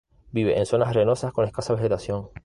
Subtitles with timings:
[0.31, 2.29] Vive en zonas arenosas con escasa vegetación.